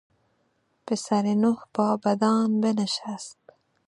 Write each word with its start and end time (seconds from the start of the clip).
پسر 0.87 1.23
نوح 1.35 1.61
با 1.73 1.97
بدان 2.05 2.61
بنشست. 2.61 3.39